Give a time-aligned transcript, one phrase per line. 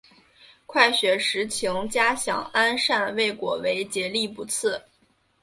[0.65, 4.81] 快雪时晴佳想安善未果为结力不次。